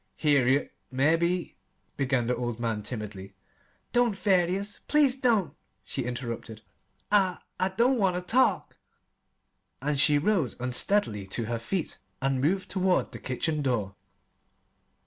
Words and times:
"Harriet, 0.17 0.73
mebbe" 0.89 1.51
began 2.01 2.25
the 2.25 2.35
old 2.35 2.59
man 2.59 2.81
timidly. 2.81 3.35
"Don't, 3.91 4.17
Thaddeus 4.17 4.79
please 4.87 5.15
don't!" 5.15 5.55
she 5.85 6.05
interrupted. 6.05 6.63
"I 7.11 7.37
I 7.59 7.69
don't 7.69 7.99
want 7.99 8.15
ter 8.15 8.21
talk." 8.23 8.77
And 9.79 9.99
she 9.99 10.17
rose 10.17 10.55
unsteadily 10.59 11.27
to 11.27 11.45
her 11.45 11.59
feet 11.59 11.99
and 12.19 12.41
moved 12.41 12.71
toward 12.71 13.11
the 13.11 13.19
kitchen 13.19 13.61
door. 13.61 13.93